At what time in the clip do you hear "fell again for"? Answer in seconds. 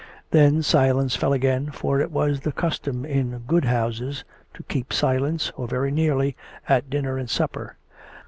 1.15-1.99